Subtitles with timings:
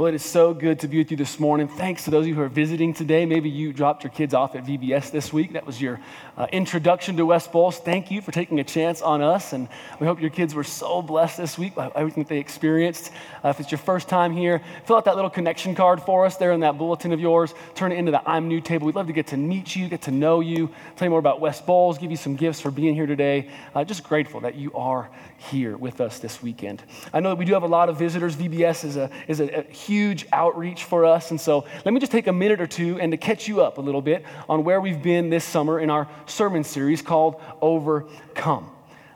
[0.00, 1.68] Well, it is so good to be with you this morning.
[1.68, 3.26] Thanks to those of you who are visiting today.
[3.26, 5.52] Maybe you dropped your kids off at VBS this week.
[5.52, 6.00] That was your
[6.38, 7.76] uh, introduction to West Bowles.
[7.76, 9.52] Thank you for taking a chance on us.
[9.52, 9.68] And
[10.00, 13.12] we hope your kids were so blessed this week by everything that they experienced.
[13.44, 16.38] Uh, if it's your first time here, fill out that little connection card for us
[16.38, 17.52] there in that bulletin of yours.
[17.74, 18.86] Turn it into the I'm New table.
[18.86, 21.40] We'd love to get to meet you, get to know you, tell you more about
[21.40, 23.50] West Bowles, give you some gifts for being here today.
[23.74, 25.10] Uh, just grateful that you are
[25.40, 26.82] here with us this weekend.
[27.12, 28.36] I know that we do have a lot of visitors.
[28.36, 31.30] VBS is a, is a, a huge outreach for us.
[31.30, 33.78] And so let me just take a minute or two and to catch you up
[33.78, 38.70] a little bit on where we've been this summer in our sermon series called Overcome.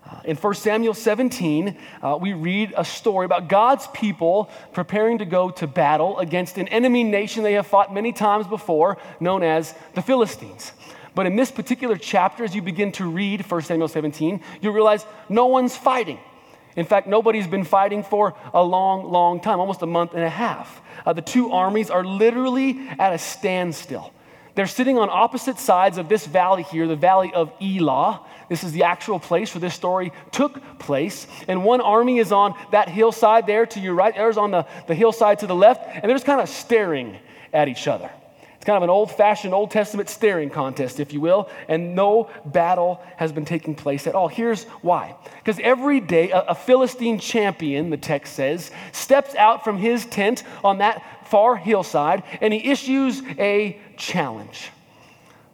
[0.06, 5.24] Uh, in 1 Samuel 17, uh, we read a story about God's people preparing to
[5.24, 9.74] go to battle against an enemy nation they have fought many times before, known as
[9.94, 10.72] the Philistines.
[11.14, 15.06] But in this particular chapter, as you begin to read 1 Samuel 17, you realize
[15.28, 16.18] no one's fighting.
[16.76, 20.30] In fact, nobody's been fighting for a long, long time, almost a month and a
[20.30, 20.82] half.
[21.06, 24.12] Uh, the two armies are literally at a standstill.
[24.56, 28.24] They're sitting on opposite sides of this valley here, the valley of Elah.
[28.48, 31.26] This is the actual place where this story took place.
[31.48, 34.94] And one army is on that hillside there to your right, there's on the, the
[34.94, 37.18] hillside to the left, and they're just kind of staring
[37.52, 38.10] at each other.
[38.64, 42.30] It's kind of an old fashioned Old Testament staring contest, if you will, and no
[42.46, 44.26] battle has been taking place at all.
[44.26, 45.16] Here's why.
[45.34, 50.44] Because every day, a, a Philistine champion, the text says, steps out from his tent
[50.64, 54.70] on that far hillside and he issues a challenge.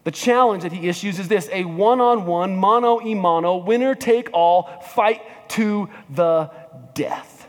[0.05, 3.97] The challenge that he issues is this a one on one, mano a mano, winner
[3.97, 6.49] take all fight to the
[6.95, 7.49] death.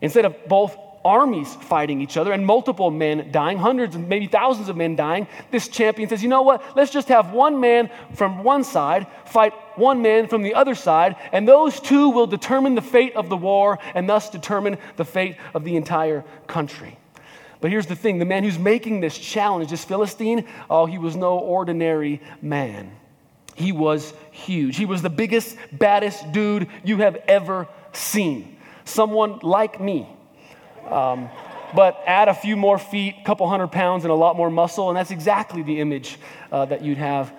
[0.00, 4.68] Instead of both armies fighting each other and multiple men dying, hundreds and maybe thousands
[4.68, 6.76] of men dying, this champion says, you know what?
[6.76, 11.16] Let's just have one man from one side fight one man from the other side,
[11.32, 15.36] and those two will determine the fate of the war and thus determine the fate
[15.54, 16.98] of the entire country.
[17.60, 21.16] But here's the thing the man who's making this challenge, this Philistine, oh, he was
[21.16, 22.90] no ordinary man.
[23.54, 24.76] He was huge.
[24.76, 28.56] He was the biggest, baddest dude you have ever seen.
[28.84, 30.08] Someone like me
[30.90, 31.28] um,
[31.74, 34.88] but add a few more feet, a couple hundred pounds, and a lot more muscle,
[34.88, 36.18] and that's exactly the image
[36.50, 37.32] uh, that you'd have.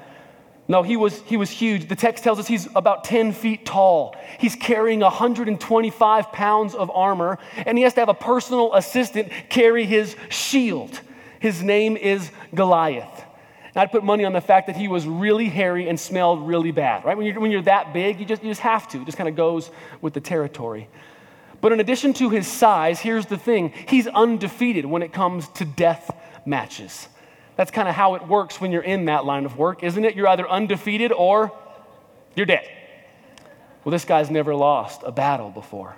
[0.67, 1.89] No, he was, he was huge.
[1.89, 4.15] The text tells us he's about 10 feet tall.
[4.39, 9.85] He's carrying 125 pounds of armor, and he has to have a personal assistant carry
[9.85, 11.01] his shield.
[11.39, 13.25] His name is Goliath.
[13.73, 16.71] And I'd put money on the fact that he was really hairy and smelled really
[16.71, 17.17] bad, right?
[17.17, 19.01] When you're, when you're that big, you just, you just have to.
[19.01, 20.87] It just kind of goes with the territory.
[21.61, 25.65] But in addition to his size, here's the thing he's undefeated when it comes to
[25.65, 26.09] death
[26.45, 27.07] matches.
[27.55, 30.15] That's kind of how it works when you're in that line of work, isn't it?
[30.15, 31.51] You're either undefeated or
[32.35, 32.67] you're dead.
[33.83, 35.95] Well, this guy's never lost a battle before.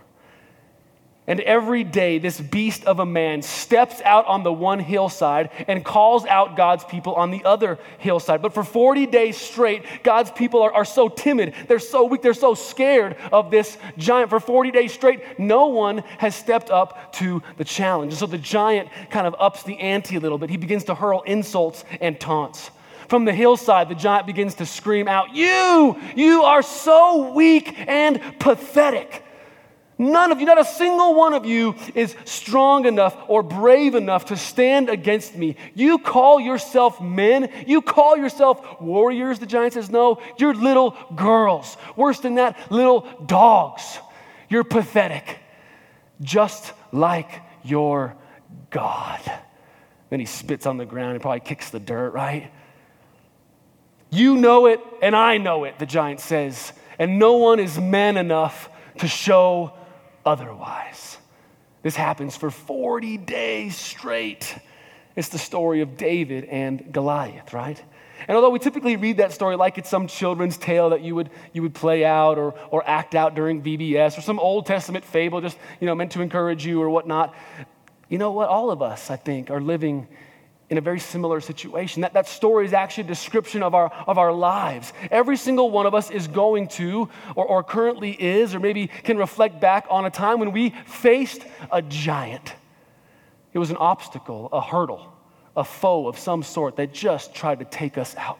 [1.25, 5.83] And every day, this beast of a man steps out on the one hillside and
[5.83, 8.41] calls out God's people on the other hillside.
[8.41, 11.53] But for 40 days straight, God's people are, are so timid.
[11.69, 12.21] They're so weak.
[12.21, 14.31] They're so scared of this giant.
[14.31, 18.11] For 40 days straight, no one has stepped up to the challenge.
[18.11, 20.49] And so the giant kind of ups the ante a little bit.
[20.49, 22.69] He begins to hurl insults and taunts.
[23.07, 28.19] From the hillside, the giant begins to scream out, You, you are so weak and
[28.39, 29.23] pathetic.
[29.97, 34.25] None of you, not a single one of you, is strong enough or brave enough
[34.25, 35.55] to stand against me.
[35.75, 37.49] You call yourself men.
[37.67, 39.91] You call yourself warriors, the giant says.
[39.91, 41.77] No, you're little girls.
[41.95, 43.99] Worse than that, little dogs.
[44.49, 45.37] You're pathetic,
[46.21, 48.15] just like your
[48.71, 49.21] God.
[50.09, 52.51] Then he spits on the ground and probably kicks the dirt, right?
[54.09, 56.73] You know it, and I know it, the giant says.
[56.99, 59.73] And no one is man enough to show
[60.25, 61.17] otherwise.
[61.81, 64.57] This happens for 40 days straight.
[65.15, 67.81] It's the story of David and Goliath, right?
[68.27, 71.29] And although we typically read that story like it's some children's tale that you would,
[71.51, 75.41] you would play out or, or act out during VBS or some Old Testament fable
[75.41, 77.35] just, you know, meant to encourage you or whatnot,
[78.07, 78.47] you know what?
[78.47, 80.07] All of us, I think, are living
[80.73, 82.01] in a very similar situation.
[82.01, 84.91] That, that story is actually a description of our, of our lives.
[85.11, 89.17] Every single one of us is going to, or, or currently is, or maybe can
[89.17, 92.55] reflect back on a time when we faced a giant.
[93.53, 95.13] It was an obstacle, a hurdle,
[95.55, 98.39] a foe of some sort that just tried to take us out.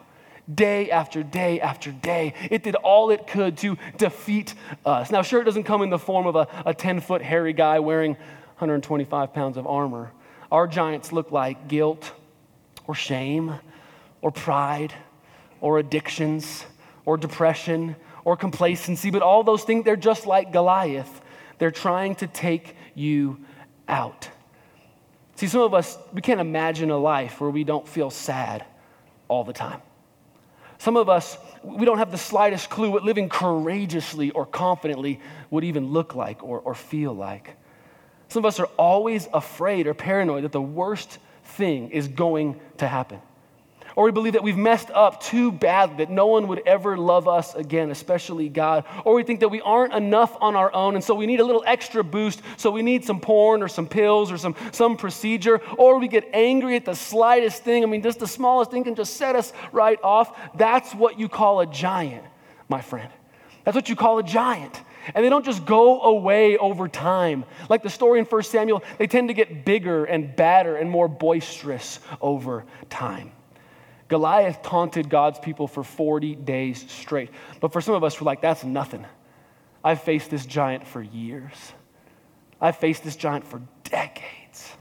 [0.51, 4.55] Day after day after day, it did all it could to defeat
[4.87, 5.11] us.
[5.11, 6.35] Now, sure, it doesn't come in the form of
[6.65, 10.11] a 10 foot hairy guy wearing 125 pounds of armor.
[10.51, 12.11] Our giants look like guilt,
[12.87, 13.53] or shame
[14.21, 14.93] or pride
[15.61, 16.65] or addictions
[17.05, 17.95] or depression
[18.25, 21.21] or complacency, but all those things, they're just like Goliath.
[21.59, 23.39] They're trying to take you
[23.87, 24.29] out.
[25.35, 28.65] See, some of us, we can't imagine a life where we don't feel sad
[29.27, 29.81] all the time.
[30.77, 35.19] Some of us, we don't have the slightest clue what living courageously or confidently
[35.49, 37.55] would even look like or, or feel like.
[38.27, 42.87] Some of us are always afraid or paranoid that the worst thing is going to
[42.87, 43.19] happen.
[43.95, 47.27] Or we believe that we've messed up too badly, that no one would ever love
[47.27, 48.85] us again, especially God.
[49.05, 51.43] Or we think that we aren't enough on our own, and so we need a
[51.43, 55.61] little extra boost, so we need some porn or some pills or some, some procedure.
[55.77, 57.83] Or we get angry at the slightest thing.
[57.83, 60.39] I mean, just the smallest thing can just set us right off.
[60.55, 62.25] That's what you call a giant,
[62.69, 63.11] my friend.
[63.63, 64.81] That's what you call a giant.
[65.13, 67.45] And they don't just go away over time.
[67.69, 71.07] Like the story in 1 Samuel, they tend to get bigger and badder and more
[71.07, 73.31] boisterous over time.
[74.07, 77.29] Goliath taunted God's people for 40 days straight.
[77.59, 79.05] But for some of us, we're like, that's nothing.
[79.83, 81.55] I've faced this giant for years,
[82.61, 84.71] I've faced this giant for decades.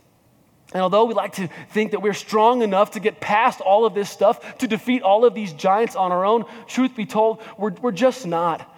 [0.75, 3.95] And although we like to think that we're strong enough to get past all of
[3.95, 7.73] this stuff, to defeat all of these giants on our own, truth be told, we're,
[7.83, 8.72] we're just not.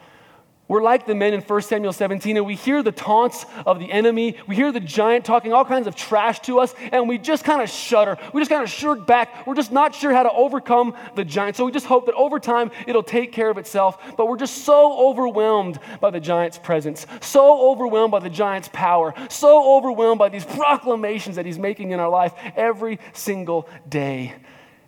[0.66, 3.92] We're like the men in 1 Samuel 17, and we hear the taunts of the
[3.92, 4.38] enemy.
[4.46, 7.60] We hear the giant talking all kinds of trash to us, and we just kind
[7.60, 8.16] of shudder.
[8.32, 9.46] We just kind of shirk back.
[9.46, 11.56] We're just not sure how to overcome the giant.
[11.56, 13.98] So we just hope that over time it'll take care of itself.
[14.16, 19.12] But we're just so overwhelmed by the giant's presence, so overwhelmed by the giant's power,
[19.28, 24.34] so overwhelmed by these proclamations that he's making in our life every single day.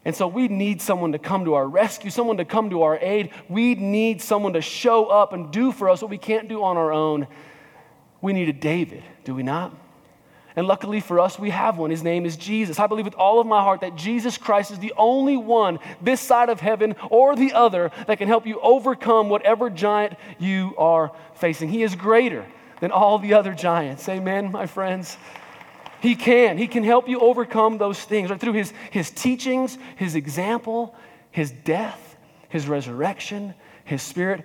[0.07, 2.97] And so we need someone to come to our rescue, someone to come to our
[2.97, 3.31] aid.
[3.49, 6.77] We need someone to show up and do for us what we can't do on
[6.77, 7.27] our own.
[8.21, 9.75] We need a David, do we not?
[10.55, 11.91] And luckily for us, we have one.
[11.91, 12.79] His name is Jesus.
[12.79, 16.21] I believe with all of my heart that Jesus Christ is the only one this
[16.21, 21.11] side of heaven or the other that can help you overcome whatever giant you are
[21.35, 21.69] facing.
[21.69, 22.47] He is greater
[22.79, 24.09] than all the other giants.
[24.09, 25.17] Amen, my friends.
[26.01, 26.59] He can.
[26.59, 28.41] He can help you overcome those things right?
[28.41, 30.95] through his, his teachings, his example,
[31.31, 32.17] his death,
[32.49, 33.55] his resurrection,
[33.85, 34.45] his spirit.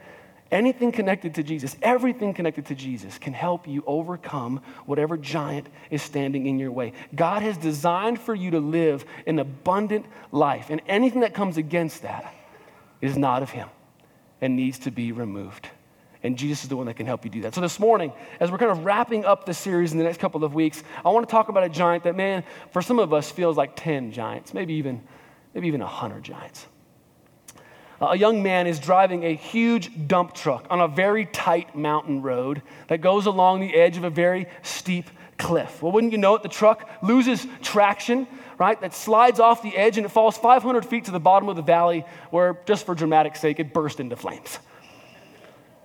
[0.52, 6.02] Anything connected to Jesus, everything connected to Jesus can help you overcome whatever giant is
[6.02, 6.92] standing in your way.
[7.16, 12.02] God has designed for you to live an abundant life, and anything that comes against
[12.02, 12.34] that
[13.00, 13.70] is not of Him
[14.42, 15.70] and needs to be removed.
[16.24, 17.56] And Jesus is the one that can help you do that.
[17.56, 20.44] So, this morning, as we're kind of wrapping up the series in the next couple
[20.44, 23.32] of weeks, I want to talk about a giant that, man, for some of us
[23.32, 25.02] feels like 10 giants, maybe even,
[25.54, 26.68] maybe even 100 giants.
[28.02, 32.62] a young man is driving a huge dump truck on a very tight mountain road
[32.88, 35.10] that goes along the edge of a very steep
[35.40, 35.82] cliff.
[35.82, 36.44] Well, wouldn't you know it?
[36.44, 38.28] The truck loses traction,
[38.60, 38.80] right?
[38.80, 41.64] That slides off the edge and it falls 500 feet to the bottom of the
[41.64, 44.60] valley where, just for dramatic sake, it burst into flames.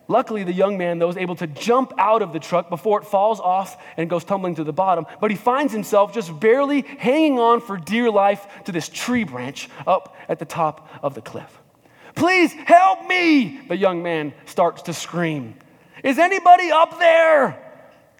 [0.08, 3.06] Luckily, the young man, though, is able to jump out of the truck before it
[3.06, 5.05] falls off and goes tumbling to the bottom.
[5.20, 9.69] But he finds himself just barely hanging on for dear life to this tree branch
[9.87, 11.61] up at the top of the cliff.
[12.14, 15.55] Please help me, the young man starts to scream.
[16.05, 17.62] Is anybody up there?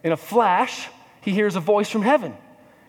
[0.03, 0.89] In a flash,
[1.21, 2.37] he hears a voice from heaven.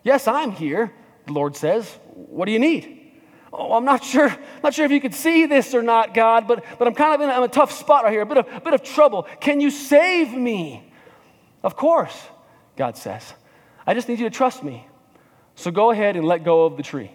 [0.04, 0.92] Yes, I'm here,
[1.26, 1.88] the Lord says.
[2.14, 3.06] What do you need?
[3.52, 6.66] Oh, I'm not sure, not sure if you could see this or not, God, but,
[6.78, 8.62] but I'm kind of in a, a tough spot right here, a bit, of, a
[8.62, 9.24] bit of trouble.
[9.40, 10.92] Can you save me?
[11.64, 12.16] Of course,
[12.76, 13.34] God says.
[13.86, 14.86] I just need you to trust me.
[15.56, 17.12] So go ahead and let go of the tree.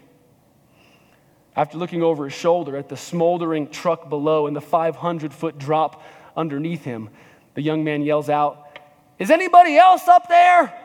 [1.54, 6.02] After looking over his shoulder at the smoldering truck below and the 500 foot drop
[6.34, 7.10] underneath him,
[7.54, 8.78] the young man yells out,
[9.18, 10.76] Is anybody else up there?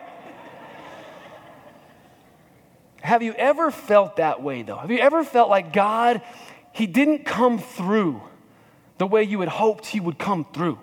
[3.02, 4.78] Have you ever felt that way, though?
[4.78, 6.22] Have you ever felt like God,
[6.74, 8.22] He didn't come through
[8.98, 10.80] the way you had hoped He would come through?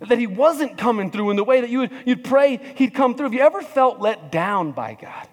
[0.00, 3.14] That He wasn't coming through in the way that you would, you'd pray He'd come
[3.14, 3.26] through?
[3.26, 5.28] Have you ever felt let down by God?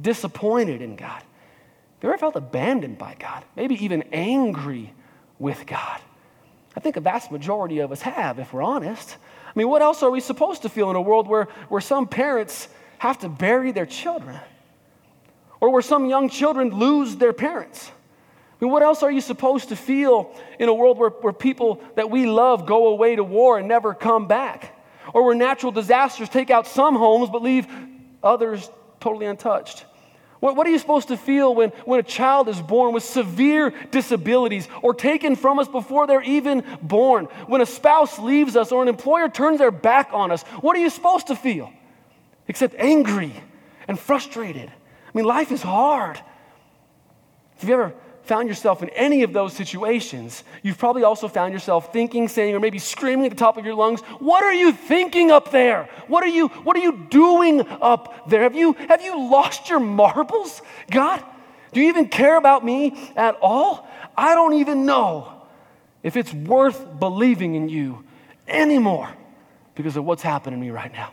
[0.00, 1.20] Disappointed in God?
[1.20, 3.44] Have you ever felt abandoned by God?
[3.56, 4.94] Maybe even angry
[5.38, 6.00] with God?
[6.76, 9.16] I think a vast majority of us have, if we're honest.
[9.48, 12.06] I mean, what else are we supposed to feel in a world where, where some
[12.06, 14.38] parents have to bury their children?
[15.60, 17.90] Or where some young children lose their parents.
[18.60, 21.80] I mean, what else are you supposed to feel in a world where, where people
[21.94, 24.74] that we love go away to war and never come back?
[25.14, 27.66] Or where natural disasters take out some homes but leave
[28.22, 28.68] others
[29.00, 29.84] totally untouched?
[30.40, 33.72] What, what are you supposed to feel when, when a child is born with severe
[33.90, 37.26] disabilities or taken from us before they're even born?
[37.46, 40.42] When a spouse leaves us or an employer turns their back on us?
[40.60, 41.72] What are you supposed to feel?
[42.46, 43.32] Except angry
[43.86, 44.70] and frustrated
[45.18, 46.20] mean, life is hard.
[47.60, 51.92] If you ever found yourself in any of those situations, you've probably also found yourself
[51.92, 55.30] thinking, saying, or maybe screaming at the top of your lungs, What are you thinking
[55.32, 55.88] up there?
[56.06, 58.42] What are you, what are you doing up there?
[58.42, 61.24] Have you, have you lost your marbles, God?
[61.72, 63.88] Do you even care about me at all?
[64.16, 65.32] I don't even know
[66.02, 68.04] if it's worth believing in you
[68.46, 69.08] anymore
[69.74, 71.12] because of what's happening to me right now.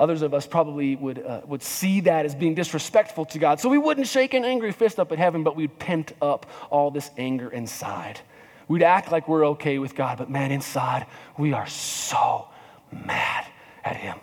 [0.00, 3.60] Others of us probably would, uh, would see that as being disrespectful to God.
[3.60, 6.90] So we wouldn't shake an angry fist up at heaven, but we'd pent up all
[6.90, 8.18] this anger inside.
[8.66, 12.48] We'd act like we're okay with God, but man, inside, we are so
[12.90, 13.44] mad
[13.84, 14.16] at Him.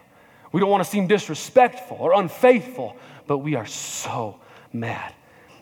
[0.52, 4.40] We don't want to seem disrespectful or unfaithful, but we are so
[4.74, 5.14] mad.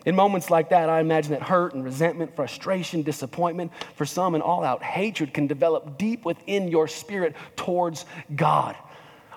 [0.06, 4.42] In moments like that, I imagine that hurt and resentment, frustration, disappointment, for some, and
[4.42, 8.76] all out hatred can develop deep within your spirit towards God.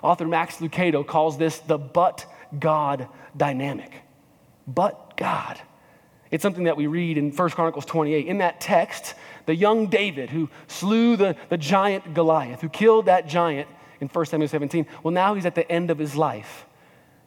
[0.02, 2.26] Author Max Lucado calls this the but
[2.58, 3.92] God dynamic.
[4.66, 5.60] But God.
[6.30, 8.26] It's something that we read in 1 Chronicles 28.
[8.26, 9.14] In that text,
[9.46, 13.68] the young David who slew the, the giant Goliath, who killed that giant
[14.00, 16.66] in 1 Samuel 17, well, now he's at the end of his life.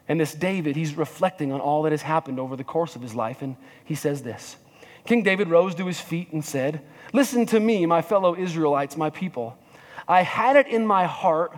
[0.08, 3.15] And this David, he's reflecting on all that has happened over the course of his
[3.15, 4.58] life, and he says this
[5.06, 6.82] King David rose to his feet and said,
[7.13, 9.58] Listen to me, my fellow Israelites, my people.
[10.08, 11.58] I had it in my heart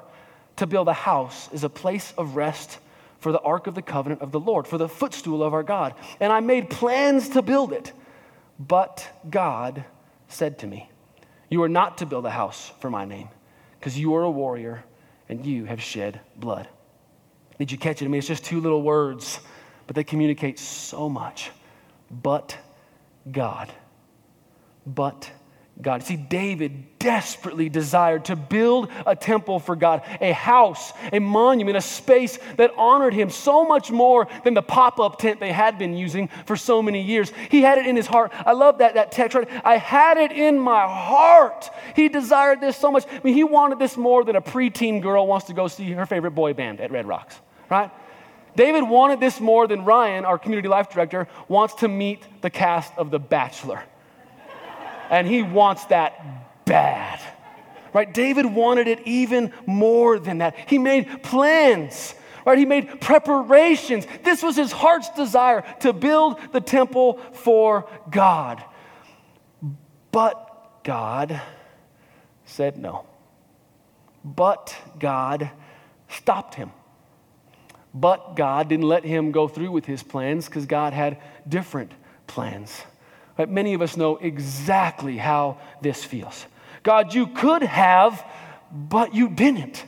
[0.58, 2.80] to build a house is a place of rest
[3.20, 5.96] for the ark of the covenant of the Lord, for the footstool of our God.
[6.20, 7.92] And I made plans to build it.
[8.60, 9.84] But God
[10.28, 10.90] said to me,
[11.50, 13.30] You are not to build a house for my name,
[13.80, 14.84] because you are a warrior
[15.28, 16.68] and you have shed blood.
[17.58, 18.06] Did you catch it?
[18.06, 19.40] I mean, it's just two little words,
[19.88, 21.52] but they communicate so much.
[22.12, 22.58] But
[23.32, 23.72] God.
[24.86, 25.32] But
[25.82, 26.04] God.
[26.04, 31.82] See, David desperately desired to build a temple for God, a house, a monument, a
[31.82, 35.98] space that honored him so much more than the pop up tent they had been
[35.98, 37.32] using for so many years.
[37.52, 38.32] He had it in his heart.
[38.46, 39.50] I love that, that text, right?
[39.66, 41.70] I had it in my heart.
[41.96, 43.06] He desired this so much.
[43.12, 46.06] I mean, he wanted this more than a preteen girl wants to go see her
[46.06, 47.36] favorite boy band at Red Rocks,
[47.70, 47.92] right?
[48.56, 52.94] David wanted this more than Ryan, our community life director, wants to meet the cast
[52.98, 53.84] of The Bachelor
[55.10, 57.20] and he wants that bad.
[57.94, 58.14] Right?
[58.14, 60.56] David wanted it even more than that.
[60.68, 62.14] He made plans.
[62.46, 62.58] Right?
[62.58, 64.06] He made preparations.
[64.24, 68.64] This was his heart's desire to build the temple for God.
[70.12, 71.42] But God
[72.46, 73.06] said no.
[74.24, 75.50] But God
[76.10, 76.72] stopped him.
[77.94, 81.94] But God didn't let him go through with his plans because God had different
[82.28, 82.84] plans.
[83.38, 83.50] Right?
[83.50, 86.46] Many of us know exactly how this feels.
[86.84, 88.26] God, you could have,
[88.72, 89.86] but you didn't.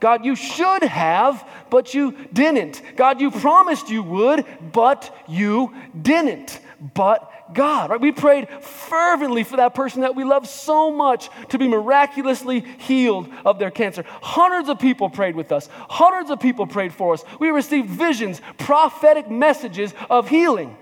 [0.00, 2.82] God, you should have, but you didn't.
[2.96, 6.58] God, you promised you would, but you didn't.
[6.94, 8.00] But God, right?
[8.00, 13.28] We prayed fervently for that person that we love so much to be miraculously healed
[13.44, 14.04] of their cancer.
[14.22, 17.22] Hundreds of people prayed with us, hundreds of people prayed for us.
[17.38, 20.76] We received visions, prophetic messages of healing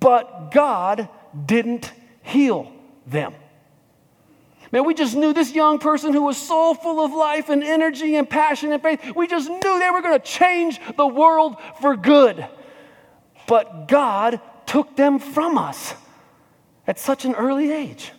[0.00, 1.08] but God
[1.46, 2.72] didn't heal
[3.06, 3.34] them.
[4.72, 8.16] Man, we just knew this young person who was so full of life and energy
[8.16, 11.96] and passion and faith, we just knew they were going to change the world for
[11.96, 12.44] good.
[13.46, 15.94] But God took them from us
[16.86, 18.10] at such an early age.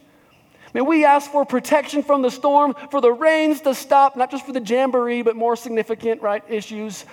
[0.74, 4.46] Man, we asked for protection from the storm, for the rains to stop, not just
[4.46, 7.06] for the jamboree, but more significant, right, issues.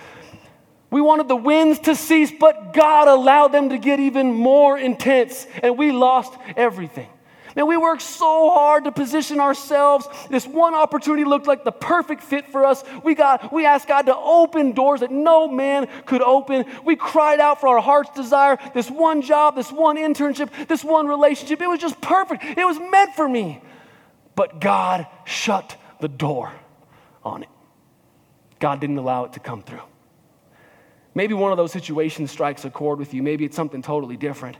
[0.93, 5.47] We wanted the winds to cease, but God allowed them to get even more intense,
[5.63, 7.09] and we lost everything.
[7.55, 10.07] Man, we worked so hard to position ourselves.
[10.29, 12.83] This one opportunity looked like the perfect fit for us.
[13.03, 16.65] We got we asked God to open doors that no man could open.
[16.85, 21.07] We cried out for our heart's desire, this one job, this one internship, this one
[21.07, 21.59] relationship.
[21.59, 22.43] It was just perfect.
[22.43, 23.63] It was meant for me.
[24.35, 26.51] But God shut the door
[27.23, 27.49] on it.
[28.59, 29.81] God didn't allow it to come through.
[31.15, 33.21] Maybe one of those situations strikes a chord with you.
[33.21, 34.57] Maybe it's something totally different.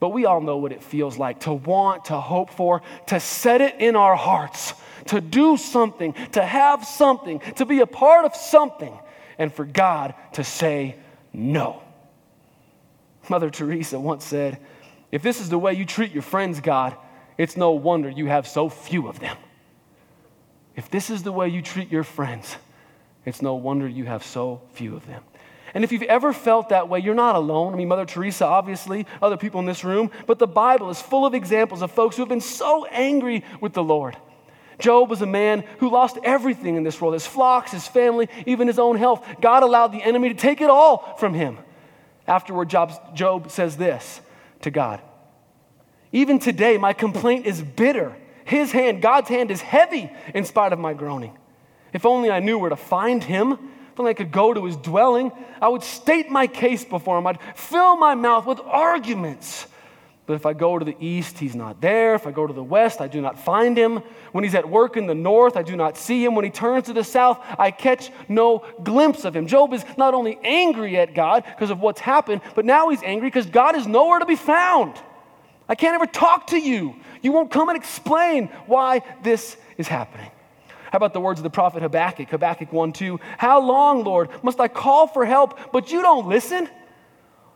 [0.00, 3.60] But we all know what it feels like to want, to hope for, to set
[3.60, 4.74] it in our hearts,
[5.06, 8.96] to do something, to have something, to be a part of something,
[9.38, 10.96] and for God to say
[11.32, 11.82] no.
[13.28, 14.58] Mother Teresa once said,
[15.10, 16.96] If this is the way you treat your friends, God,
[17.36, 19.36] it's no wonder you have so few of them.
[20.76, 22.56] If this is the way you treat your friends,
[23.24, 25.24] it's no wonder you have so few of them.
[25.78, 27.72] And if you've ever felt that way, you're not alone.
[27.72, 31.24] I mean, Mother Teresa, obviously, other people in this room, but the Bible is full
[31.24, 34.16] of examples of folks who have been so angry with the Lord.
[34.80, 38.66] Job was a man who lost everything in this world his flocks, his family, even
[38.66, 39.24] his own health.
[39.40, 41.58] God allowed the enemy to take it all from him.
[42.26, 44.20] Afterward, Job says this
[44.62, 45.00] to God
[46.10, 48.16] Even today, my complaint is bitter.
[48.44, 51.38] His hand, God's hand, is heavy in spite of my groaning.
[51.92, 53.58] If only I knew where to find him,
[54.06, 57.26] if I could go to his dwelling, I would state my case before him.
[57.26, 59.66] I'd fill my mouth with arguments.
[60.28, 62.14] But if I go to the east, he's not there.
[62.14, 64.02] If I go to the west, I do not find him.
[64.32, 66.34] When he's at work in the north, I do not see him.
[66.34, 69.46] When he turns to the south, I catch no glimpse of him.
[69.46, 73.28] Job is not only angry at God because of what's happened, but now he's angry
[73.28, 74.96] because God is nowhere to be found.
[75.66, 76.96] I can't ever talk to you.
[77.22, 80.30] You won't come and explain why this is happening.
[80.90, 83.20] How about the words of the prophet Habakkuk, Habakkuk 1 2?
[83.36, 86.68] How long, Lord, must I call for help, but you don't listen?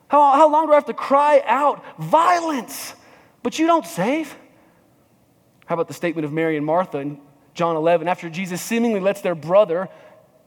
[0.08, 2.94] How, how long do I have to cry out violence,
[3.42, 4.36] but you don't save?
[5.66, 7.18] How about the statement of Mary and Martha in
[7.54, 8.08] John 11?
[8.08, 9.88] After Jesus seemingly lets their brother,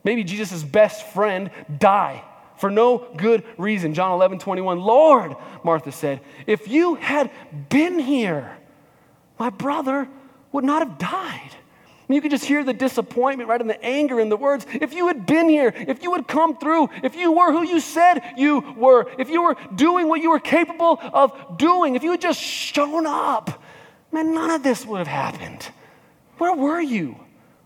[0.04, 1.50] maybe Jesus' best friend,
[1.80, 2.24] die
[2.58, 3.94] for no good reason.
[3.94, 4.80] John 11, 21.
[4.80, 7.32] Lord, Martha said, if you had
[7.70, 8.58] been here,
[9.40, 10.08] my brother
[10.52, 11.56] would not have died.
[12.14, 14.66] You could just hear the disappointment, right, and the anger in the words.
[14.72, 17.80] If you had been here, if you had come through, if you were who you
[17.80, 22.12] said you were, if you were doing what you were capable of doing, if you
[22.12, 23.64] had just shown up,
[24.12, 25.68] man, none of this would have happened.
[26.38, 27.18] Where were you?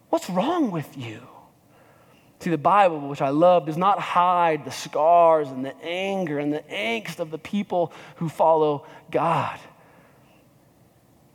[0.10, 1.22] What's wrong with you?
[2.40, 6.54] See, the Bible, which I love, does not hide the scars and the anger and
[6.54, 9.60] the angst of the people who follow God.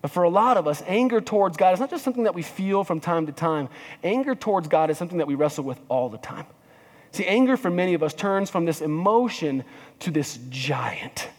[0.05, 2.43] But for a lot of us, anger towards God is not just something that we
[2.43, 3.71] feel from time to time.
[4.03, 6.45] Anger towards God is something that we wrestle with all the time.
[7.13, 9.65] See, anger for many of us turns from this emotion
[10.01, 11.31] to this giant.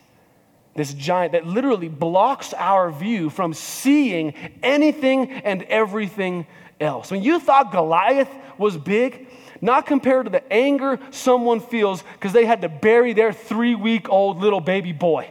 [0.74, 6.48] This giant that literally blocks our view from seeing anything and everything
[6.80, 7.12] else.
[7.12, 9.28] When you thought Goliath was big,
[9.62, 14.10] not compared to the anger someone feels because they had to bury their three week
[14.10, 15.30] old little baby boy.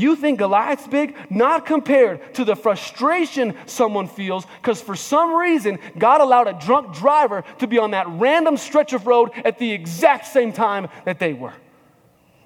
[0.00, 1.14] You think Goliath's big?
[1.28, 6.94] Not compared to the frustration someone feels because for some reason God allowed a drunk
[6.94, 11.18] driver to be on that random stretch of road at the exact same time that
[11.18, 11.52] they were.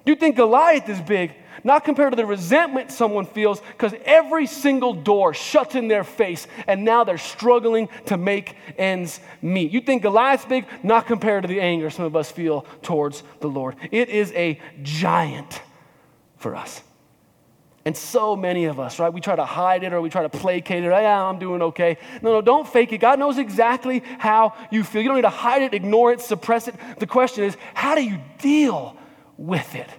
[0.05, 1.33] You think Goliath is big?
[1.63, 6.47] Not compared to the resentment someone feels because every single door shuts in their face
[6.67, 9.71] and now they're struggling to make ends meet.
[9.71, 10.65] You think Goliath's big?
[10.83, 13.77] Not compared to the anger some of us feel towards the Lord.
[13.91, 15.61] It is a giant
[16.35, 16.83] for us.
[17.85, 19.13] And so many of us, right?
[19.13, 20.87] We try to hide it or we try to placate it.
[20.87, 21.97] Yeah, I'm doing okay.
[22.23, 22.97] No, no, don't fake it.
[22.97, 25.03] God knows exactly how you feel.
[25.03, 26.73] You don't need to hide it, ignore it, suppress it.
[26.97, 28.97] The question is, how do you deal
[29.37, 29.89] with it?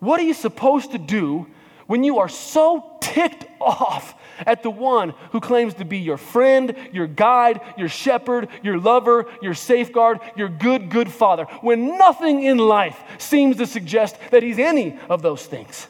[0.00, 1.46] What are you supposed to do
[1.86, 4.14] when you are so ticked off
[4.46, 9.26] at the one who claims to be your friend, your guide, your shepherd, your lover,
[9.40, 14.58] your safeguard, your good, good father, when nothing in life seems to suggest that he's
[14.58, 15.86] any of those things?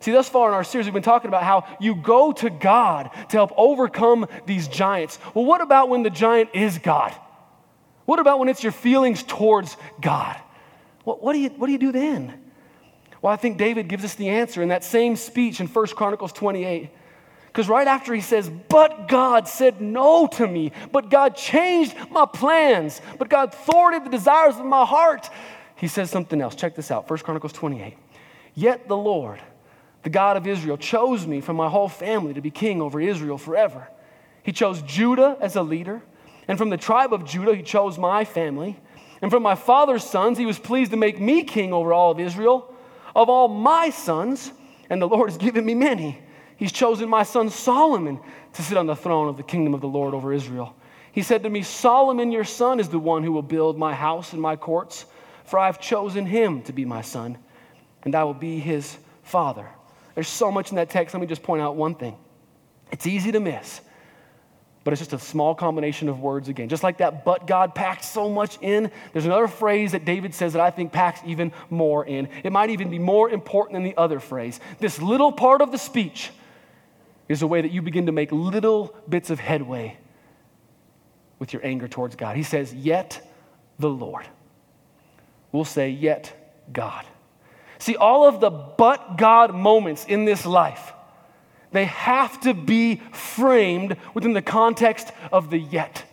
[0.00, 3.10] See, thus far in our series, we've been talking about how you go to God
[3.30, 5.18] to help overcome these giants.
[5.34, 7.12] Well, what about when the giant is God?
[8.04, 10.40] What about when it's your feelings towards God?
[11.04, 12.40] What, what, do, you, what do you do then?
[13.20, 16.32] Well, I think David gives us the answer in that same speech in 1 Chronicles
[16.32, 16.90] 28.
[17.46, 22.24] Because right after he says, But God said no to me, but God changed my
[22.24, 25.28] plans, but God thwarted the desires of my heart,
[25.74, 26.54] he says something else.
[26.54, 27.96] Check this out 1 Chronicles 28.
[28.54, 29.40] Yet the Lord,
[30.02, 33.38] the God of Israel, chose me from my whole family to be king over Israel
[33.38, 33.88] forever.
[34.42, 36.02] He chose Judah as a leader,
[36.46, 38.80] and from the tribe of Judah, he chose my family.
[39.20, 42.20] And from my father's sons, he was pleased to make me king over all of
[42.20, 42.74] Israel.
[43.14, 44.52] Of all my sons,
[44.88, 46.18] and the Lord has given me many,
[46.56, 48.20] he's chosen my son Solomon
[48.54, 50.74] to sit on the throne of the kingdom of the Lord over Israel.
[51.12, 54.32] He said to me, Solomon, your son, is the one who will build my house
[54.32, 55.04] and my courts,
[55.44, 57.38] for I have chosen him to be my son,
[58.04, 59.68] and I will be his father.
[60.18, 61.14] There's so much in that text.
[61.14, 62.16] Let me just point out one thing.
[62.90, 63.80] It's easy to miss,
[64.82, 66.68] but it's just a small combination of words again.
[66.68, 70.54] Just like that, but God packed so much in, there's another phrase that David says
[70.54, 72.28] that I think packs even more in.
[72.42, 74.58] It might even be more important than the other phrase.
[74.80, 76.32] This little part of the speech
[77.28, 79.98] is a way that you begin to make little bits of headway
[81.38, 82.34] with your anger towards God.
[82.34, 83.24] He says, Yet
[83.78, 84.26] the Lord.
[85.52, 86.32] We'll say, Yet
[86.72, 87.06] God.
[87.78, 90.92] See, all of the but God moments in this life,
[91.72, 96.04] they have to be framed within the context of the yet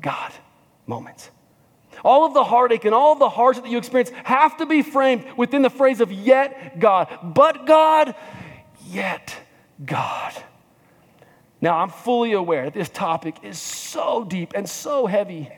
[0.00, 0.32] God
[0.86, 1.30] moments.
[2.04, 4.82] All of the heartache and all of the hardship that you experience have to be
[4.82, 7.08] framed within the phrase of yet God.
[7.22, 8.14] But God,
[8.86, 9.36] yet
[9.84, 10.32] God.
[11.60, 15.50] Now, I'm fully aware that this topic is so deep and so heavy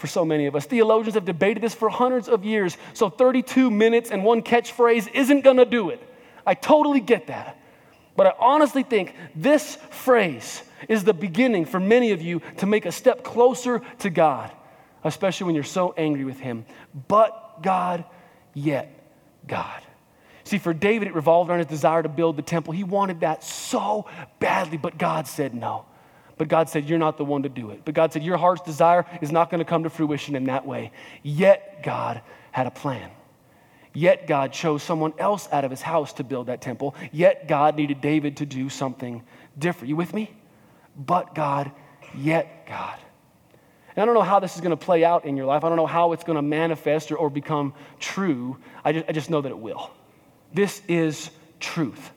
[0.00, 0.64] for so many of us.
[0.64, 5.42] Theologians have debated this for hundreds of years, so 32 minutes and one catchphrase isn't
[5.42, 6.02] gonna do it.
[6.46, 7.58] I totally get that.
[8.16, 12.86] But I honestly think this phrase is the beginning for many of you to make
[12.86, 14.50] a step closer to God,
[15.04, 16.64] especially when you're so angry with Him.
[17.06, 18.04] But God,
[18.54, 18.90] yet
[19.46, 19.82] God.
[20.44, 22.72] See, for David, it revolved around his desire to build the temple.
[22.72, 24.06] He wanted that so
[24.38, 25.84] badly, but God said no.
[26.40, 27.82] But God said, You're not the one to do it.
[27.84, 30.66] But God said, Your heart's desire is not going to come to fruition in that
[30.66, 30.90] way.
[31.22, 33.10] Yet God had a plan.
[33.92, 36.94] Yet God chose someone else out of his house to build that temple.
[37.12, 39.22] Yet God needed David to do something
[39.58, 39.90] different.
[39.90, 40.34] You with me?
[40.96, 41.72] But God,
[42.16, 42.98] yet God.
[43.94, 45.62] And I don't know how this is going to play out in your life.
[45.62, 48.56] I don't know how it's going to manifest or, or become true.
[48.82, 49.90] I just, I just know that it will.
[50.54, 52.12] This is truth.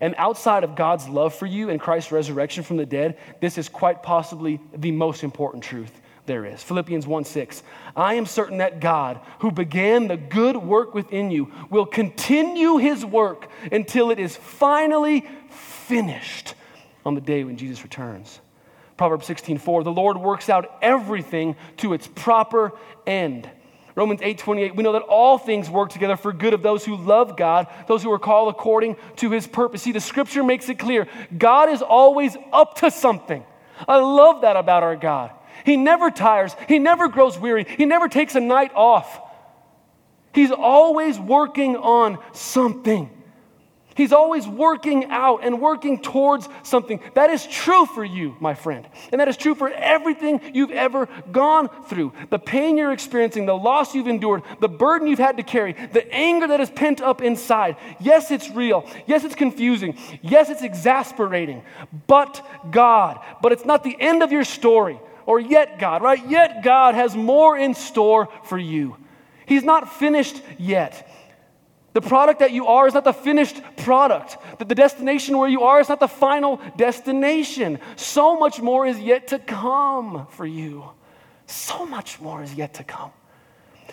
[0.00, 3.68] And outside of God's love for you and Christ's resurrection from the dead, this is
[3.68, 5.92] quite possibly the most important truth
[6.26, 6.62] there is.
[6.62, 7.62] Philippians 1 6.
[7.94, 13.04] I am certain that God, who began the good work within you, will continue his
[13.04, 16.54] work until it is finally finished
[17.04, 18.40] on the day when Jesus returns.
[18.96, 19.84] Proverbs 16 4.
[19.84, 22.72] The Lord works out everything to its proper
[23.06, 23.48] end.
[23.96, 26.96] Romans 8 28, we know that all things work together for good of those who
[26.96, 29.82] love God, those who are called according to his purpose.
[29.82, 33.42] See, the scripture makes it clear God is always up to something.
[33.88, 35.32] I love that about our God.
[35.64, 39.20] He never tires, He never grows weary, He never takes a night off.
[40.34, 43.10] He's always working on something.
[43.96, 47.00] He's always working out and working towards something.
[47.14, 48.86] That is true for you, my friend.
[49.10, 52.12] And that is true for everything you've ever gone through.
[52.28, 56.06] The pain you're experiencing, the loss you've endured, the burden you've had to carry, the
[56.12, 57.76] anger that is pent up inside.
[57.98, 58.86] Yes, it's real.
[59.06, 59.96] Yes, it's confusing.
[60.20, 61.62] Yes, it's exasperating.
[62.06, 63.18] But God.
[63.40, 66.24] But it's not the end of your story or yet God, right?
[66.28, 68.96] Yet God has more in store for you.
[69.46, 71.08] He's not finished yet.
[71.96, 74.36] The product that you are is not the finished product.
[74.58, 77.78] That the destination where you are is not the final destination.
[77.96, 80.84] So much more is yet to come for you.
[81.46, 83.12] So much more is yet to come.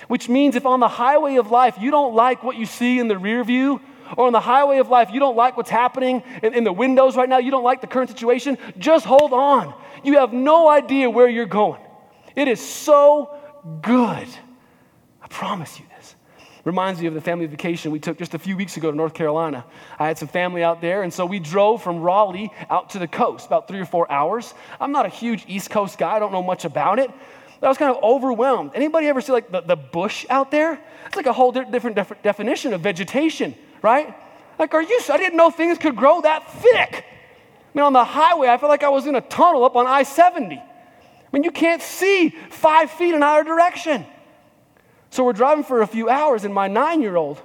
[0.09, 3.07] Which means if on the highway of life you don't like what you see in
[3.07, 3.79] the rear view,
[4.17, 7.15] or on the highway of life you don't like what's happening in, in the windows
[7.15, 11.09] right now, you don't like the current situation, just hold on you have no idea
[11.09, 11.81] where you're going.
[12.35, 13.37] It is so
[13.81, 14.27] good.
[15.21, 15.85] I promise you.
[16.65, 19.13] Reminds me of the family vacation we took just a few weeks ago to North
[19.13, 19.65] Carolina.
[19.99, 23.07] I had some family out there, and so we drove from Raleigh out to the
[23.07, 24.53] coast, about three or four hours.
[24.79, 27.11] I'm not a huge East Coast guy, I don't know much about it.
[27.61, 28.71] I was kind of overwhelmed.
[28.75, 30.79] Anybody ever see like the, the bush out there?
[31.07, 34.13] It's like a whole different def- definition of vegetation, right?
[34.59, 34.99] Like, are you?
[35.09, 37.05] I didn't know things could grow that thick.
[37.05, 39.87] I mean, on the highway, I felt like I was in a tunnel up on
[39.87, 40.55] I 70.
[40.55, 40.61] I
[41.31, 44.05] mean, you can't see five feet in either direction.
[45.13, 47.39] So we're driving for a few hours, and my nine year old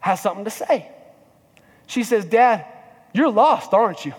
[0.00, 0.90] has something to say.
[1.86, 2.66] She says, Dad,
[3.12, 4.12] you're lost, aren't you?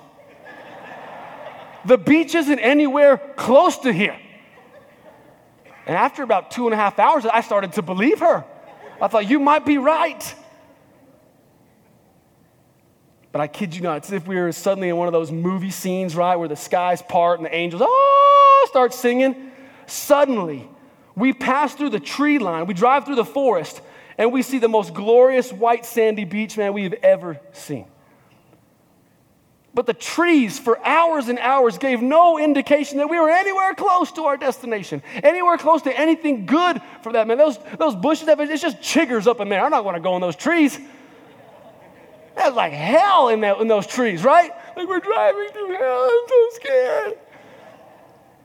[1.84, 4.17] the beach isn't anywhere close to here.
[5.86, 8.45] And after about two and a half hours, I started to believe her.
[9.02, 10.36] I thought, you might be right.
[13.34, 15.30] But I kid you not, it's as if we were suddenly in one of those
[15.30, 19.52] movie scenes, right, where the skies part and the angels, oh, start singing.
[19.88, 20.69] Suddenly,
[21.15, 23.82] we pass through the tree line, we drive through the forest,
[24.17, 27.86] and we see the most glorious white sandy beach, man, we've ever seen.
[29.74, 34.12] But the trees for hours and hours gave no indication that we were anywhere close
[34.13, 37.38] to our destination, anywhere close to anything good for that, man.
[37.38, 39.63] Those, those bushes, it's just chiggers up in there.
[39.63, 40.78] I'm not going to go in those trees.
[42.36, 44.52] That's like hell in, that, in those trees, right?
[44.76, 46.10] Like we're driving through hell.
[46.12, 47.19] I'm so scared.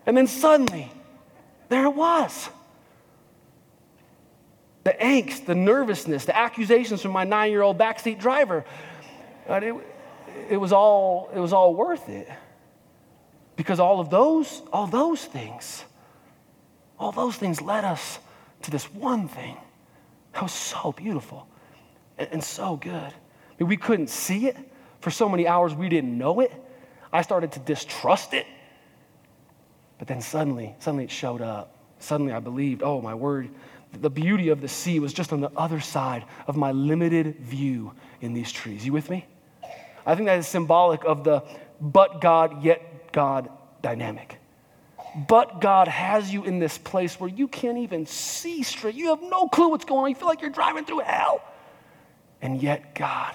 [0.07, 0.93] And then suddenly,
[1.69, 2.49] there it was.
[4.85, 8.65] The angst, the nervousness, the accusations from my nine year old backseat driver.
[9.49, 9.75] It,
[10.51, 12.29] it, was all, it was all worth it.
[13.57, 15.85] Because all of those, all those things,
[16.99, 18.19] all those things led us
[18.63, 19.57] to this one thing
[20.33, 21.47] that was so beautiful
[22.19, 22.93] and, and so good.
[22.93, 23.13] I
[23.59, 24.57] mean, we couldn't see it.
[25.01, 26.53] For so many hours, we didn't know it.
[27.13, 28.47] I started to distrust it.
[30.05, 31.79] But then suddenly, suddenly it showed up.
[31.99, 33.49] Suddenly I believed, oh, my word,
[33.91, 37.91] the beauty of the sea was just on the other side of my limited view
[38.21, 38.85] in these trees.
[38.85, 39.27] You with me?
[40.05, 41.43] I think that is symbolic of the
[41.81, 43.49] but God, yet God
[43.81, 44.39] dynamic.
[45.27, 48.97] But God has you in this place where you can't even see straight.
[48.97, 50.11] You have no clue what's going on.
[50.11, 51.43] You feel like you're driving through hell.
[52.43, 53.33] And yet, God,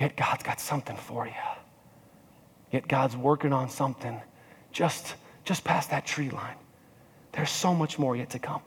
[0.00, 1.32] yet God's got something for you.
[2.72, 4.20] Yet God's working on something
[4.72, 6.56] just just past that tree line.
[7.32, 8.62] There's so much more yet to come.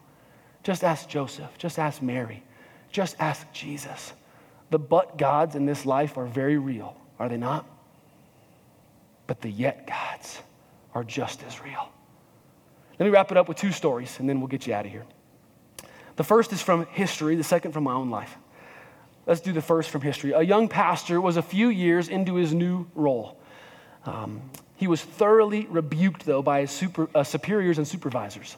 [0.63, 2.43] Just ask Joseph, just ask Mary,
[2.91, 4.13] just ask Jesus.
[4.69, 7.65] The but gods in this life are very real, are they not?
[9.27, 10.41] But the yet gods
[10.93, 11.89] are just as real.
[12.99, 14.91] Let me wrap it up with two stories and then we'll get you out of
[14.91, 15.05] here.
[16.15, 18.37] The first is from history, the second from my own life.
[19.25, 20.31] Let's do the first from history.
[20.31, 23.39] A young pastor was a few years into his new role.
[24.05, 24.41] Um,
[24.75, 28.57] he was thoroughly rebuked, though, by his super, uh, superiors and supervisors.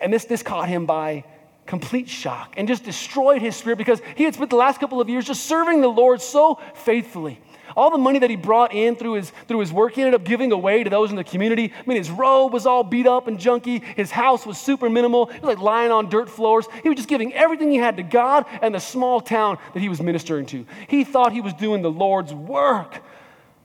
[0.00, 1.24] And this, this caught him by
[1.66, 5.08] complete shock and just destroyed his spirit because he had spent the last couple of
[5.08, 7.40] years just serving the Lord so faithfully.
[7.76, 10.24] All the money that he brought in through his, through his work, he ended up
[10.24, 11.72] giving away to those in the community.
[11.72, 13.82] I mean, his robe was all beat up and junky.
[13.82, 15.26] His house was super minimal.
[15.26, 16.66] He was like lying on dirt floors.
[16.82, 19.88] He was just giving everything he had to God and the small town that he
[19.88, 20.66] was ministering to.
[20.88, 23.00] He thought he was doing the Lord's work.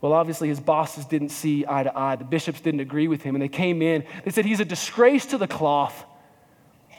[0.06, 2.16] Well, obviously, his bosses didn't see eye to eye.
[2.16, 4.04] The bishops didn't agree with him, and they came in.
[4.24, 6.06] They said, He's a disgrace to the cloth.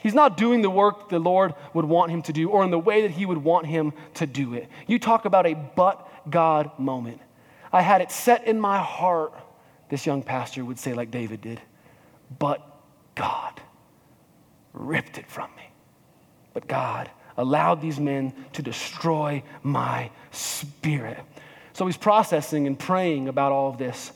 [0.03, 2.77] He's not doing the work the Lord would want him to do or in the
[2.77, 4.67] way that he would want him to do it.
[4.87, 7.21] You talk about a but God moment.
[7.71, 9.31] I had it set in my heart,
[9.87, 11.61] this young pastor would say, like David did,
[12.37, 12.61] but
[13.15, 13.61] God
[14.73, 15.63] ripped it from me.
[16.53, 21.19] But God allowed these men to destroy my spirit.
[21.77, 24.11] So he's processing and praying about all of this.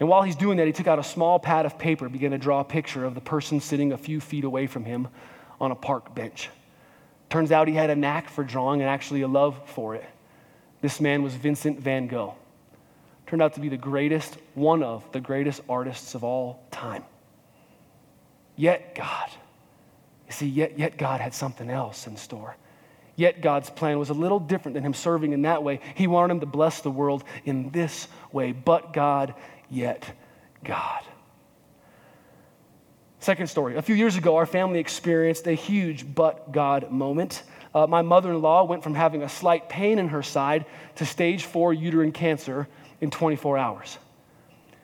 [0.00, 2.38] And while he's doing that, he took out a small pad of paper, began to
[2.38, 5.06] draw a picture of the person sitting a few feet away from him
[5.60, 6.50] on a park bench.
[7.30, 10.04] Turns out he had a knack for drawing and actually a love for it.
[10.80, 12.34] This man was Vincent van Gogh.
[13.28, 17.04] Turned out to be the greatest, one of the greatest artists of all time.
[18.56, 19.30] Yet God,
[20.26, 22.56] you see, yet, yet God had something else in store.
[23.16, 25.80] Yet God's plan was a little different than him serving in that way.
[25.94, 28.52] He wanted him to bless the world in this way.
[28.52, 29.34] But God
[29.70, 30.10] yet
[30.64, 31.02] God.
[33.18, 33.76] Second story.
[33.76, 37.42] A few years ago, our family experienced a huge but God moment.
[37.74, 41.06] Uh, my mother in law went from having a slight pain in her side to
[41.06, 42.66] stage four uterine cancer
[43.00, 43.98] in 24 hours.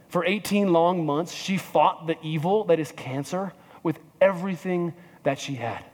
[0.08, 5.54] For 18 long months, she fought the evil that is cancer with everything that she
[5.54, 5.84] had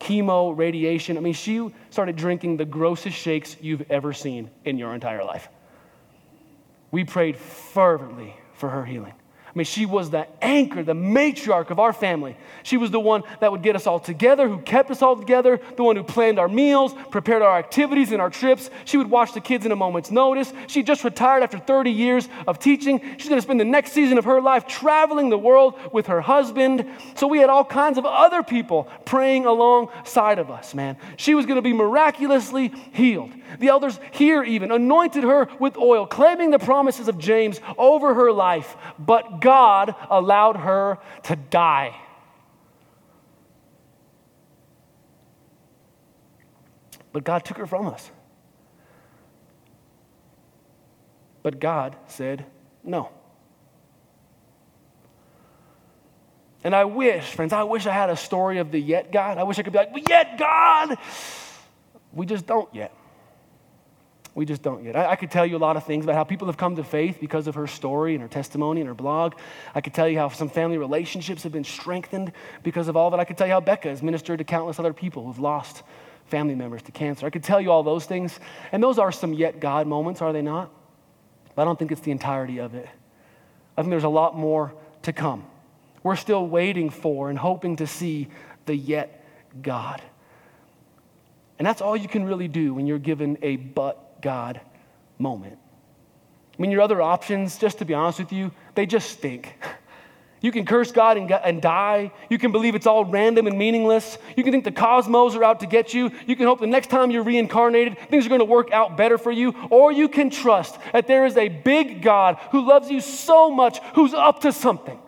[0.00, 1.16] chemo, radiation.
[1.16, 5.48] I mean, she started drinking the grossest shakes you've ever seen in your entire life.
[6.90, 9.12] We prayed fervently for her healing.
[9.50, 12.36] I mean, she was the anchor, the matriarch of our family.
[12.62, 15.60] She was the one that would get us all together, who kept us all together,
[15.76, 18.70] the one who planned our meals, prepared our activities and our trips.
[18.84, 20.52] She would watch the kids in a moment's notice.
[20.68, 23.00] She just retired after 30 years of teaching.
[23.18, 26.20] She's going to spend the next season of her life traveling the world with her
[26.20, 26.86] husband.
[27.16, 30.96] So we had all kinds of other people praying alongside of us, man.
[31.16, 33.32] She was going to be miraculously healed.
[33.58, 38.30] The elders here even anointed her with oil, claiming the promises of James over her
[38.30, 41.94] life, but God allowed her to die.
[47.12, 48.10] But God took her from us.
[51.42, 52.44] But God said
[52.84, 53.10] no.
[56.62, 59.38] And I wish, friends, I wish I had a story of the yet God.
[59.38, 60.98] I wish I could be like, yet God.
[62.12, 62.94] We just don't yet.
[64.34, 64.96] We just don't yet.
[64.96, 66.84] I, I, could tell you a lot of things about how people have come to
[66.84, 69.34] faith because of her story and her testimony and her blog.
[69.74, 73.18] I could tell you how some family relationships have been strengthened because of all that.
[73.18, 75.82] I could tell you how Becca has ministered to countless other people who've lost
[76.26, 77.26] family members to cancer.
[77.26, 78.38] I could tell you all those things.
[78.70, 80.70] And those are some yet God moments, are they not?
[81.56, 82.88] But I don't think it's the entirety of it.
[83.76, 85.44] I think there's a lot more to come.
[86.02, 88.28] We're still waiting for and hoping to see
[88.66, 89.24] the yet
[89.60, 90.00] God.
[91.58, 94.60] And that's all you can really do when you're given a but God
[95.18, 95.58] moment.
[96.58, 99.54] I mean, your other options, just to be honest with you, they just stink.
[100.42, 102.12] You can curse God and, and, die.
[102.30, 104.16] You can believe it's all random and meaningless.
[104.36, 106.10] You can think the cosmos are out to get you.
[106.26, 109.18] You can hope the next time you're reincarnated, things are going to work out better
[109.18, 109.54] for you.
[109.70, 113.80] Or you can trust that there is a big God who loves you so much,
[113.94, 114.98] who's up to something.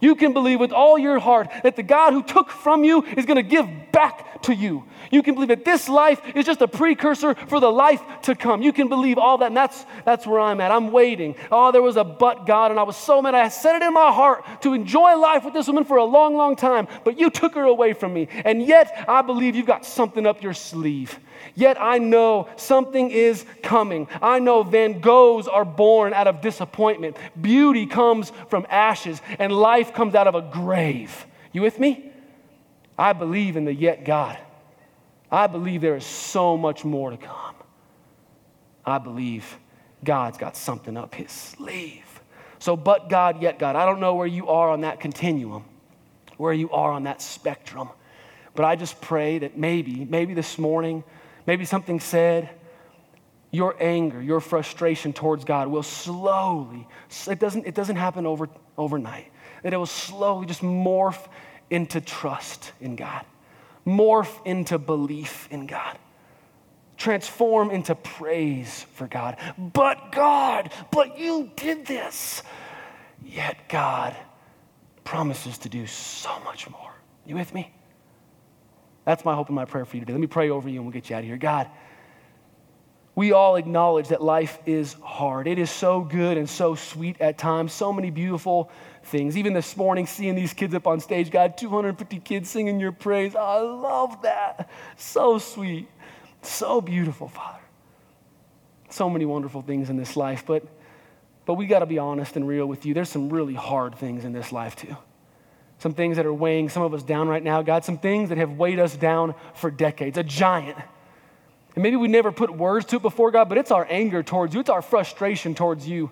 [0.00, 3.26] You can believe with all your heart that the God who took from you is
[3.26, 4.84] going to give back to you.
[5.10, 8.62] You can believe that this life is just a precursor for the life to come.
[8.62, 10.70] You can believe all that, and that's, that's where I'm at.
[10.70, 11.36] I'm waiting.
[11.50, 13.34] Oh, there was a but God, and I was so mad.
[13.34, 16.36] I set it in my heart to enjoy life with this woman for a long,
[16.36, 18.28] long time, but you took her away from me.
[18.44, 21.18] And yet, I believe you've got something up your sleeve.
[21.54, 24.08] Yet I know something is coming.
[24.22, 27.16] I know Van Goghs are born out of disappointment.
[27.40, 31.26] Beauty comes from ashes, and life comes out of a grave.
[31.52, 32.10] You with me?
[32.98, 34.38] I believe in the yet God.
[35.30, 37.54] I believe there is so much more to come.
[38.84, 39.58] I believe
[40.04, 42.20] God's got something up his sleeve.
[42.58, 43.76] So, but God, yet God.
[43.76, 45.64] I don't know where you are on that continuum,
[46.36, 47.88] where you are on that spectrum.
[48.54, 51.02] But I just pray that maybe, maybe this morning,
[51.46, 52.50] maybe something said,
[53.50, 56.88] your anger, your frustration towards God will slowly,
[57.28, 59.30] it doesn't, it doesn't happen over, overnight,
[59.62, 61.28] that it will slowly just morph
[61.70, 63.24] into trust in God,
[63.86, 65.96] morph into belief in God,
[66.96, 69.36] transform into praise for God.
[69.56, 72.42] But God, but you did this.
[73.24, 74.16] Yet God
[75.04, 76.92] promises to do so much more.
[77.24, 77.72] You with me?
[79.04, 80.12] That's my hope and my prayer for you today.
[80.12, 81.36] Let me pray over you and we'll get you out of here.
[81.36, 81.68] God,
[83.14, 85.46] we all acknowledge that life is hard.
[85.46, 88.70] It is so good and so sweet at times, so many beautiful
[89.04, 89.36] things.
[89.36, 93.36] Even this morning, seeing these kids up on stage, God, 250 kids singing your praise.
[93.36, 94.68] I love that.
[94.96, 95.88] So sweet,
[96.42, 97.60] so beautiful, Father.
[98.90, 100.64] So many wonderful things in this life, but,
[101.46, 102.94] but we got to be honest and real with you.
[102.94, 104.96] There's some really hard things in this life, too.
[105.78, 108.38] Some things that are weighing some of us down right now, God, some things that
[108.38, 110.16] have weighed us down for decades.
[110.16, 110.78] A giant
[111.74, 114.54] and maybe we never put words to it before God, but it's our anger towards
[114.54, 116.10] you, it's our frustration towards you.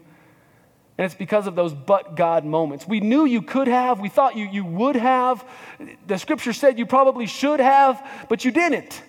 [0.99, 2.87] And it's because of those but God moments.
[2.87, 5.49] We knew you could have, we thought you, you would have.
[6.07, 9.03] The scripture said you probably should have, but you didn't.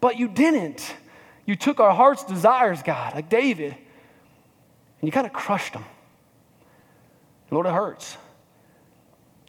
[0.00, 0.94] But you didn't.
[1.44, 5.84] You took our heart's desires, God, like David, and you kind of crushed them.
[7.50, 8.16] Lord, it hurts.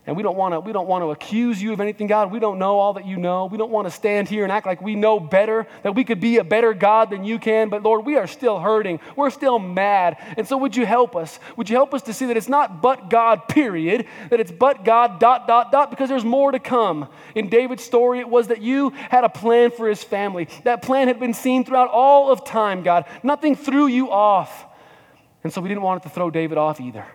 [0.08, 2.32] And we don't want to we don't want to accuse you of anything, God.
[2.32, 3.48] We don't know all that you know.
[3.48, 6.20] We don't want to stand here and act like we know better, that we could
[6.20, 7.70] be a better God than you can.
[7.70, 9.00] But Lord, we are still hurting.
[9.16, 10.18] We're still mad.
[10.38, 11.40] And so would you help us?
[11.58, 14.86] Would you help us to see that it's not but God, period, that it's but
[14.86, 17.10] God, dot, dot, dot, because there's more to come.
[17.34, 20.48] In David's story, it was that you had a plan for his family.
[20.66, 23.06] That plan had been seen throughout all of time, God.
[23.24, 24.66] Nothing threw you off.
[25.44, 27.06] And so we didn't want it to throw David off either.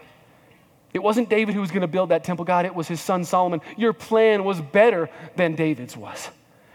[0.92, 2.66] It wasn't David who was going to build that temple, God.
[2.66, 3.60] It was his son Solomon.
[3.76, 6.30] Your plan was better than David's was.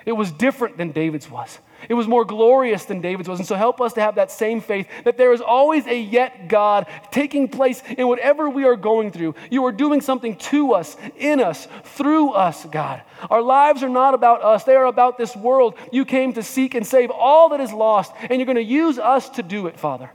[0.05, 1.57] It was different than David's was.
[1.89, 3.39] It was more glorious than David's was.
[3.39, 6.47] And so help us to have that same faith that there is always a yet
[6.47, 9.35] God taking place in whatever we are going through.
[9.49, 13.01] You are doing something to us, in us, through us, God.
[13.29, 15.75] Our lives are not about us, they are about this world.
[15.91, 18.99] You came to seek and save all that is lost, and you're going to use
[18.99, 20.11] us to do it, Father.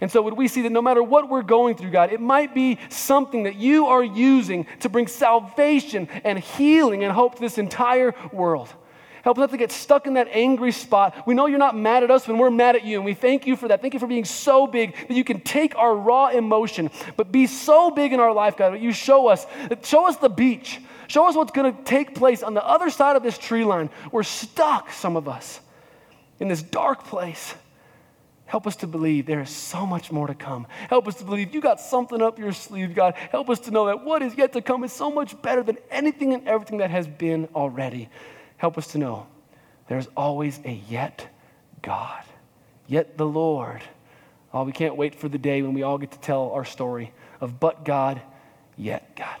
[0.00, 2.54] And so, would we see that no matter what we're going through, God, it might
[2.54, 7.58] be something that you are using to bring salvation and healing and hope to this
[7.58, 8.68] entire world?
[9.22, 11.26] Help us not to get stuck in that angry spot.
[11.26, 13.44] We know you're not mad at us when we're mad at you, and we thank
[13.44, 13.80] you for that.
[13.82, 17.48] Thank you for being so big that you can take our raw emotion, but be
[17.48, 19.44] so big in our life, God, that you show us,
[19.82, 20.80] show us the beach.
[21.08, 23.90] Show us what's going to take place on the other side of this tree line.
[24.12, 25.60] We're stuck, some of us,
[26.40, 27.54] in this dark place.
[28.46, 30.66] Help us to believe there is so much more to come.
[30.88, 33.14] Help us to believe you got something up your sleeve, God.
[33.30, 35.78] Help us to know that what is yet to come is so much better than
[35.90, 38.08] anything and everything that has been already.
[38.56, 39.26] Help us to know
[39.88, 41.28] there's always a yet
[41.82, 42.22] God,
[42.86, 43.82] yet the Lord.
[44.54, 47.12] Oh, we can't wait for the day when we all get to tell our story
[47.40, 48.22] of but God,
[48.76, 49.38] yet God.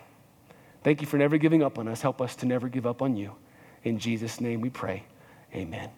[0.82, 2.02] Thank you for never giving up on us.
[2.02, 3.32] Help us to never give up on you.
[3.84, 5.04] In Jesus' name we pray.
[5.54, 5.90] Amen.